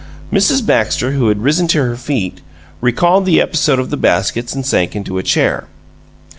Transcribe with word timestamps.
Mrs. 0.33 0.65
Baxter, 0.65 1.11
who 1.11 1.27
had 1.27 1.43
risen 1.43 1.67
to 1.67 1.83
her 1.83 1.95
feet, 1.95 2.41
recalled 2.81 3.23
the 3.27 3.39
episode 3.39 3.77
of 3.77 3.91
the 3.91 3.97
baskets 3.97 4.55
and 4.55 4.65
sank 4.65 4.95
into 4.95 5.19
a 5.19 5.21
chair. 5.21 5.67